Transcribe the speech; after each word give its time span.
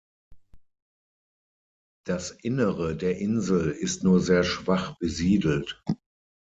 Das 2.07 2.31
Innere 2.31 2.95
der 2.97 3.19
Insel 3.19 3.69
ist 3.69 4.03
nur 4.03 4.19
sehr 4.19 4.43
schwach 4.43 4.97
besiedelt. 4.97 5.83